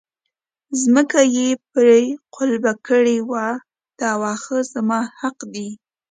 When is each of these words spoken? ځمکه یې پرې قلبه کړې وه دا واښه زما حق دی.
ځمکه 0.81 1.19
یې 1.35 1.47
پرې 1.71 2.01
قلبه 2.35 2.73
کړې 2.87 3.17
وه 3.29 3.45
دا 3.99 4.11
واښه 4.21 4.57
زما 4.73 4.99
حق 5.19 5.37
دی. 5.53 5.69